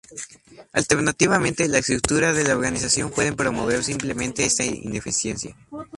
Alternativamente, 0.73 1.67
la 1.67 1.77
estructura 1.77 2.33
de 2.33 2.43
la 2.43 2.55
organización 2.55 3.11
puede 3.11 3.33
promover 3.33 3.83
simplemente 3.83 4.43
esta 4.45 4.65
ineficacia. 4.65 5.55